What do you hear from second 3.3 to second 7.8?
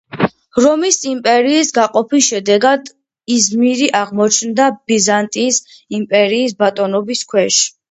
იზმირი აღმოჩნდა ბიზანტიის იმპერიის ბატონობის ქვეშ.